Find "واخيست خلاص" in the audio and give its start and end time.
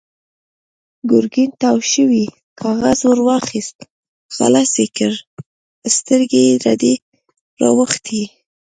3.27-4.71